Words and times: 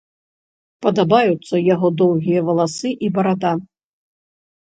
Падабаюцца 0.83 1.55
яго 1.73 1.87
доўгія 2.01 2.41
валасы 2.49 2.89
і 3.09 3.13
барада. 3.17 3.51